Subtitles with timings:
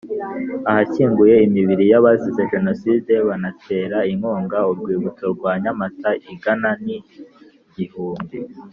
[0.69, 8.39] ahashyinguye imibiri y abazize Jenoside banatera inkunga urwibutso rwa Nyamata ingana nigihumbi